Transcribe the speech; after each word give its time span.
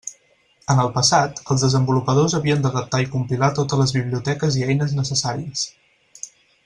En 0.75 0.79
el 0.83 0.87
passat, 0.95 1.41
els 1.55 1.65
desenvolupadors 1.65 2.35
havien 2.39 2.63
d'adaptar 2.65 3.03
i 3.03 3.07
compilar 3.17 3.51
totes 3.61 3.81
les 3.83 3.95
biblioteques 3.99 4.59
i 4.63 4.67
eines 4.71 4.97
necessàries. 5.03 5.69